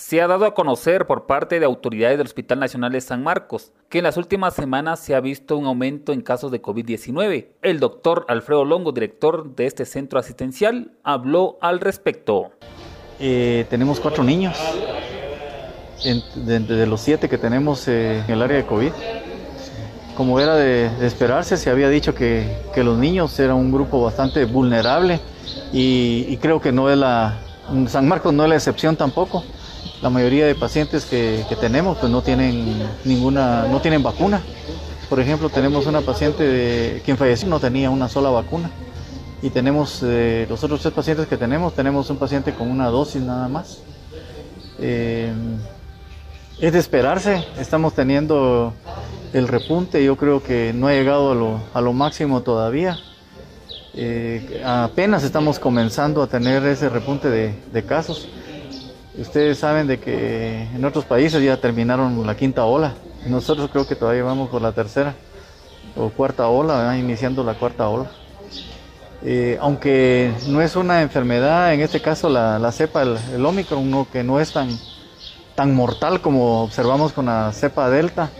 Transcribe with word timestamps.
Se 0.00 0.22
ha 0.22 0.26
dado 0.26 0.46
a 0.46 0.54
conocer 0.54 1.06
por 1.06 1.26
parte 1.26 1.60
de 1.60 1.66
autoridades 1.66 2.16
del 2.16 2.26
Hospital 2.26 2.58
Nacional 2.58 2.90
de 2.90 3.02
San 3.02 3.22
Marcos 3.22 3.72
que 3.90 3.98
en 3.98 4.04
las 4.04 4.16
últimas 4.16 4.54
semanas 4.54 4.98
se 4.98 5.14
ha 5.14 5.20
visto 5.20 5.58
un 5.58 5.66
aumento 5.66 6.14
en 6.14 6.22
casos 6.22 6.50
de 6.50 6.62
COVID-19. 6.62 7.48
El 7.60 7.80
doctor 7.80 8.24
Alfredo 8.28 8.64
Longo, 8.64 8.92
director 8.92 9.54
de 9.54 9.66
este 9.66 9.84
centro 9.84 10.18
asistencial, 10.18 10.92
habló 11.04 11.58
al 11.60 11.80
respecto. 11.80 12.50
Eh, 13.20 13.66
tenemos 13.68 14.00
cuatro 14.00 14.24
niños 14.24 14.56
de, 16.02 16.86
los 16.86 17.00
siete 17.02 17.28
que 17.28 17.36
tenemos 17.36 17.86
eh, 17.86 18.24
en 18.26 18.30
el 18.30 18.40
área 18.40 18.56
de 18.56 18.64
COVID. 18.64 18.92
Como 20.16 20.40
era 20.40 20.56
de, 20.56 20.86
esperarse, 21.06 21.58
se 21.58 21.68
había 21.68 21.90
dicho 21.90 22.14
que, 22.14 22.48
los 22.74 22.96
niños 22.96 23.38
eran 23.38 23.56
un 23.56 23.70
grupo 23.70 24.02
bastante 24.02 24.46
vulnerable 24.46 25.20
y 25.74 26.34
creo 26.38 26.58
que 26.58 26.72
no 26.72 26.88
es 26.88 26.96
la, 26.96 27.38
San 27.88 28.08
Marcos 28.08 28.32
no 28.32 28.44
es 28.44 28.48
la 28.48 28.56
excepción 28.56 28.96
tampoco. 28.96 29.44
La 30.02 30.08
mayoría 30.08 30.46
de 30.46 30.54
pacientes 30.54 31.04
que, 31.04 31.44
tenemos 31.60 31.98
pues 31.98 32.10
no 32.10 32.22
tienen 32.22 32.88
ninguna, 33.04 33.66
no 33.70 33.80
tienen 33.80 34.02
vacuna. 34.02 34.40
Por 35.10 35.20
ejemplo, 35.20 35.50
tenemos 35.50 35.86
una 35.86 36.00
paciente 36.00 36.42
de, 36.42 37.02
quien 37.04 37.18
falleció 37.18 37.48
no 37.48 37.60
tenía 37.60 37.90
una 37.90 38.08
sola 38.08 38.30
vacuna. 38.30 38.70
Y 39.42 39.50
tenemos, 39.50 40.00
eh, 40.02 40.46
los 40.48 40.64
otros 40.64 40.80
tres 40.80 40.94
pacientes 40.94 41.26
que 41.26 41.36
tenemos, 41.36 41.74
tenemos 41.74 42.08
un 42.08 42.16
paciente 42.16 42.54
con 42.54 42.70
una 42.70 42.86
dosis 42.88 43.20
nada 43.20 43.48
más. 43.48 43.82
Eh, 44.78 45.32
es 46.60 46.72
de 46.72 46.78
esperarse, 46.78 47.44
estamos 47.58 47.94
teniendo 47.94 48.72
el 49.34 49.48
repunte, 49.48 50.02
yo 50.02 50.16
creo 50.16 50.42
que 50.42 50.72
no 50.74 50.88
ha 50.88 50.92
llegado 50.92 51.32
a 51.32 51.34
lo, 51.34 51.60
a 51.74 51.80
lo 51.82 51.92
máximo 51.92 52.42
todavía. 52.42 52.98
Eh, 53.92 54.62
apenas 54.64 55.24
estamos 55.24 55.58
comenzando 55.58 56.22
a 56.22 56.26
tener 56.26 56.64
ese 56.64 56.88
repunte 56.88 57.28
de 57.28 57.82
casos. 57.84 58.28
Ustedes 59.18 59.58
saben 59.58 59.86
de 59.86 59.98
que 59.98 60.62
en 60.62 60.84
otros 60.84 61.04
países 61.04 61.42
ya 61.42 61.56
terminaron 61.56 62.26
la 62.26 62.36
quinta 62.36 62.64
ola. 62.64 62.94
Nosotros 63.26 63.68
creo 63.70 63.86
que 63.86 63.96
todavía 63.96 64.22
vamos 64.22 64.48
por 64.48 64.62
la 64.62 64.72
tercera 64.72 65.14
o 65.96 66.10
cuarta 66.10 66.48
ola, 66.48 66.96
iniciando 66.96 67.42
la 67.42 67.54
cuarta 67.54 67.88
ola. 67.88 68.10
Eh, 69.22 69.58
aunque 69.60 70.32
no 70.46 70.62
es 70.62 70.76
una 70.76 71.02
enfermedad, 71.02 71.74
en 71.74 71.80
este 71.80 72.00
caso 72.00 72.30
la, 72.30 72.72
cepa, 72.72 73.02
el, 73.02 73.18
el 73.34 73.44
Omicron, 73.44 74.06
que 74.06 74.22
no 74.22 74.40
es 74.40 74.52
tan, 74.52 74.70
tan 75.54 75.74
mortal 75.74 76.20
como 76.20 76.62
observamos 76.62 77.12
con 77.12 77.26
la 77.26 77.52
cepa 77.52 77.90
Delta, 77.90 78.30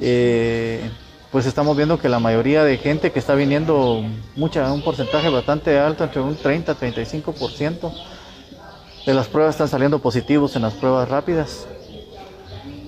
eh, 0.00 0.90
pues 1.30 1.44
estamos 1.44 1.76
viendo 1.76 1.98
que 1.98 2.08
la 2.08 2.18
mayoría 2.18 2.64
de 2.64 2.78
gente 2.78 3.12
que 3.12 3.18
está 3.18 3.34
viniendo, 3.34 4.02
mucha, 4.34 4.72
un 4.72 4.82
porcentaje 4.82 5.28
bastante 5.28 5.78
alto, 5.78 6.04
entre 6.04 6.22
un 6.22 6.36
30-35%, 6.36 7.92
de 9.06 9.14
las 9.14 9.28
pruebas 9.28 9.54
están 9.54 9.68
saliendo 9.68 9.98
positivos 9.98 10.56
en 10.56 10.62
las 10.62 10.74
pruebas 10.74 11.08
rápidas. 11.08 11.66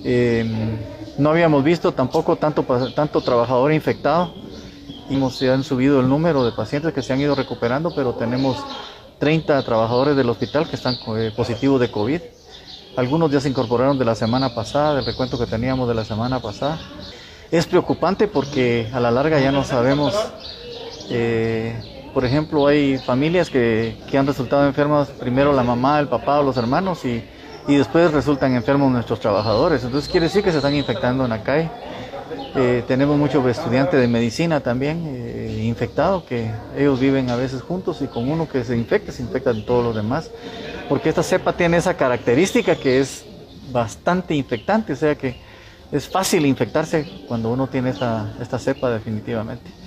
Em, 0.03 0.77
no 1.17 1.29
habíamos 1.29 1.63
visto 1.63 1.91
tampoco 1.93 2.35
tanto, 2.35 2.63
tanto 2.95 3.21
trabajador 3.21 3.73
infectado. 3.73 4.33
Hemos, 5.09 5.37
se 5.37 5.49
han 5.51 5.63
subido 5.63 5.99
el 5.99 6.07
número 6.07 6.45
de 6.45 6.51
pacientes 6.51 6.93
que 6.93 7.01
se 7.01 7.13
han 7.13 7.21
ido 7.21 7.35
recuperando, 7.35 7.93
pero 7.95 8.13
tenemos 8.13 8.57
30 9.19 9.63
trabajadores 9.63 10.15
del 10.15 10.29
hospital 10.29 10.67
que 10.69 10.75
están 10.75 10.95
eh, 11.17 11.31
positivos 11.35 11.79
de 11.79 11.91
COVID. 11.91 12.21
Algunos 12.95 13.31
ya 13.31 13.39
se 13.39 13.49
incorporaron 13.49 13.97
de 13.97 14.05
la 14.05 14.15
semana 14.15 14.53
pasada, 14.53 14.95
del 14.95 15.05
recuento 15.05 15.39
que 15.39 15.45
teníamos 15.45 15.87
de 15.87 15.95
la 15.95 16.05
semana 16.05 16.39
pasada. 16.39 16.79
Es 17.49 17.65
preocupante 17.65 18.27
porque 18.27 18.89
a 18.93 18.99
la 18.99 19.11
larga 19.11 19.39
ya 19.39 19.51
no 19.51 19.63
sabemos 19.63 20.13
eh, 21.09 21.92
por 22.13 22.25
ejemplo, 22.25 22.67
hay 22.67 22.97
familias 22.99 23.49
que, 23.49 23.95
han 24.13 24.27
resultado 24.27 24.65
enfermas, 24.67 25.09
primero 25.09 25.51
la 25.51 25.63
mamá, 25.63 25.99
el 25.99 26.07
papá 26.07 26.39
o 26.39 26.43
los 26.43 26.57
hermanos, 26.57 27.03
y, 27.05 27.23
después 27.67 28.11
resultan 28.11 28.55
enfermos 28.55 28.91
nuestros 28.91 29.19
trabajadores. 29.19 29.83
Entonces 29.83 30.09
quiere 30.09 30.27
decir 30.27 30.43
que 30.43 30.51
se 30.51 30.57
están 30.57 30.75
infectando 30.75 31.23
en 31.23 31.29
la 31.29 31.41
calle. 31.41 31.69
Eh, 32.55 32.83
tenemos 32.87 33.17
muchos 33.17 33.43
estudiantes 33.47 33.99
de 33.99 34.07
medicina 34.07 34.59
también 34.59 35.03
eh, 35.07 35.61
infectados, 35.63 36.23
que 36.23 36.51
ellos 36.77 36.99
viven 36.99 37.31
a 37.31 37.35
veces 37.35 37.61
juntos 37.61 38.01
y 38.01 38.07
con 38.07 38.29
uno 38.29 38.47
que 38.47 38.63
se 38.63 38.77
infecta, 38.77 39.11
se 39.11 39.23
infectan 39.23 39.65
todos 39.65 39.83
los 39.83 39.95
demás. 39.95 40.29
Porque 40.87 41.09
esta 41.09 41.23
cepa 41.23 41.53
tiene 41.53 41.77
esa 41.77 41.95
característica 41.95 42.75
que 42.75 42.99
es 42.99 43.25
bastante 43.71 44.35
infectante, 44.35 44.93
o 44.93 44.95
sea 44.95 45.15
que 45.15 45.37
es 45.91 46.07
fácil 46.07 46.45
infectarse 46.45 47.07
cuando 47.27 47.49
uno 47.49 47.67
tiene 47.67 47.91
esta, 47.91 48.33
esta 48.39 48.59
cepa 48.59 48.89
definitivamente. 48.91 49.82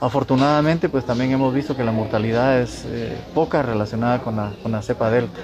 Afortunadamente, 0.00 0.90
pues 0.90 1.06
también 1.06 1.32
hemos 1.32 1.54
visto 1.54 1.74
que 1.74 1.82
la 1.82 1.92
mortalidad 1.92 2.60
es 2.60 2.84
eh, 2.86 3.16
poca 3.34 3.62
relacionada 3.62 4.18
con 4.18 4.36
la, 4.36 4.52
con 4.62 4.72
la 4.72 4.82
cepa 4.82 5.10
delta. 5.10 5.40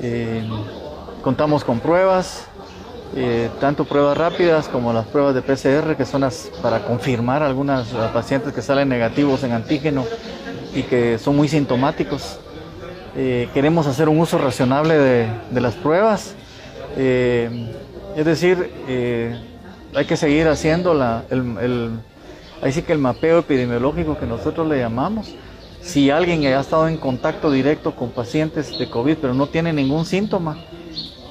Eh, 0.00 0.48
contamos 1.20 1.64
con 1.64 1.80
pruebas, 1.80 2.46
eh, 3.16 3.50
tanto 3.58 3.84
pruebas 3.84 4.16
rápidas 4.16 4.68
como 4.68 4.92
las 4.92 5.06
pruebas 5.06 5.34
de 5.34 5.42
PCR, 5.42 5.96
que 5.96 6.04
son 6.04 6.20
las 6.20 6.48
para 6.62 6.84
confirmar 6.84 7.42
algunas 7.42 7.88
pacientes 8.14 8.52
que 8.52 8.62
salen 8.62 8.88
negativos 8.88 9.42
en 9.42 9.50
antígeno 9.50 10.04
y 10.72 10.84
que 10.84 11.18
son 11.18 11.34
muy 11.34 11.48
sintomáticos. 11.48 12.38
queremos 13.14 13.88
hacer 13.88 14.08
un 14.08 14.20
uso 14.20 14.38
razonable 14.38 14.94
de, 15.50 15.60
las 15.60 15.74
pruebas, 15.74 16.34
es 16.96 18.24
decir, 18.24 18.70
hay 19.94 20.04
que 20.04 20.16
seguir 20.16 20.46
haciendo 20.48 20.92
la, 20.92 21.24
el 21.30 21.98
sí 22.70 22.82
que 22.82 22.92
el 22.92 22.98
mapeo 22.98 23.38
epidemiológico 23.38 24.18
que 24.18 24.26
nosotros 24.26 24.66
le 24.68 24.78
llamamos, 24.78 25.34
si 25.80 26.10
alguien 26.10 26.44
ha 26.46 26.60
estado 26.60 26.88
en 26.88 26.96
contacto 26.96 27.50
directo 27.50 27.94
con 27.94 28.10
pacientes 28.10 28.76
de 28.76 28.90
COVID 28.90 29.18
pero 29.20 29.34
no 29.34 29.46
tiene 29.46 29.72
ningún 29.72 30.04
síntoma, 30.04 30.58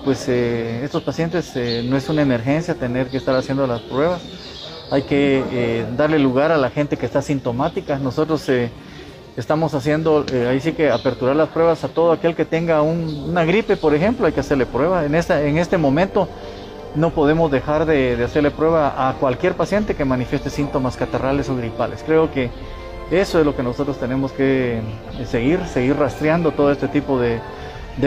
pues 0.06 0.30
eh, 0.30 0.82
estos 0.84 1.02
pacientes 1.02 1.52
eh, 1.56 1.84
no 1.84 1.98
es 1.98 2.08
una 2.10 2.22
emergencia 2.22 2.76
tener 2.76 3.08
que 3.08 3.18
estar 3.18 3.36
haciendo 3.36 3.66
las 3.66 3.82
pruebas. 3.82 4.22
Hay 4.92 5.02
que 5.02 5.44
eh, 5.52 5.86
darle 5.98 6.20
lugar 6.20 6.52
a 6.52 6.58
la 6.58 6.70
gente 6.70 6.96
que 6.96 7.08
está 7.08 7.24
sintomática. 7.24 7.98
Nosotros 7.98 8.48
estamos 9.36 9.74
haciendo, 9.74 10.24
ahí 10.48 10.60
sí 10.60 10.74
que 10.74 10.92
aperturar 10.92 11.36
las 11.36 11.50
pruebas 11.50 11.84
a 11.84 11.88
todo 11.88 12.12
aquel 12.12 12.36
que 12.36 12.46
tenga 12.46 12.84
una 12.84 13.44
gripe, 13.46 13.78
por 13.78 13.96
ejemplo, 13.96 14.28
hay 14.28 14.32
que 14.32 14.42
hacerle 14.42 14.68
prueba. 14.68 15.04
En 15.06 15.16
este 15.16 15.78
momento 15.80 16.30
no 16.96 17.12
podemos 17.12 17.52
dejar 17.52 17.86
de, 17.86 18.22
hacerle 18.24 18.52
prueba 18.52 19.10
a 19.10 19.14
cualquier 19.14 19.54
paciente 19.56 19.96
que 19.96 20.06
manifieste 20.06 20.50
síntomas 20.50 20.98
catarrales 20.98 21.50
o 21.50 21.56
gripales. 21.56 22.04
Creo 22.06 22.32
que 22.32 22.50
eso 23.12 23.40
es 23.40 23.46
lo 23.46 23.56
que 23.56 23.64
nosotros 23.64 24.00
tenemos 24.00 24.32
que 24.32 24.78
eh, 24.78 25.26
seguir, 25.26 25.60
seguir 25.68 25.96
rastreando 25.98 26.52
todo 26.52 26.72
este 26.72 26.88
tipo 26.88 27.20
de, 27.20 27.40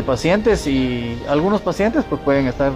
pacientes 0.06 0.66
y 0.66 1.18
algunos 1.28 1.62
pacientes 1.62 2.04
pues 2.08 2.20
pueden 2.20 2.46
estar 2.46 2.72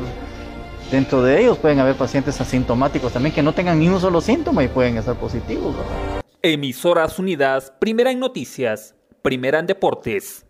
dentro 0.90 1.22
de 1.22 1.42
ellos, 1.42 1.58
pueden 1.58 1.78
haber 1.78 1.94
pacientes 1.94 2.40
asintomáticos 2.40 3.12
también 3.12 3.34
que 3.34 3.42
no 3.42 3.52
tengan 3.52 3.78
ni 3.78 3.88
un 3.88 4.00
solo 4.00 4.20
síntoma 4.20 4.64
y 4.64 4.68
pueden 4.68 4.96
estar 4.96 5.14
positivos. 5.16 5.76
Emisoras 6.40 7.18
Unidas, 7.18 7.72
primera 7.78 8.10
en 8.10 8.18
noticias, 8.18 8.94
primera 9.22 9.58
en 9.58 9.66
deportes. 9.66 10.46